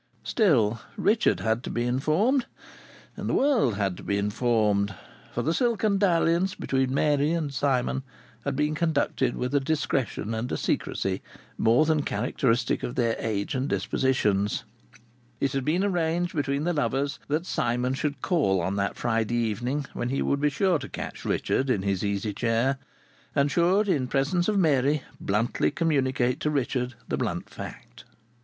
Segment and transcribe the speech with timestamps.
[0.23, 2.47] Still, Richard had to be informed,
[3.15, 4.95] and the world had to be informed,
[5.31, 8.01] for the silken dalliance between Mary and Simon
[8.43, 11.21] had been conducted with a discretion and a secrecy
[11.55, 14.63] more than characteristic of their age and dispositions.
[15.39, 19.85] It had been arranged between the lovers that Simon should call on that Friday evening,
[19.93, 22.79] when he would be sure to catch Richard in his easy chair,
[23.35, 28.05] and should, in presence of Mary, bluntly communicate to Richard the blunt fact.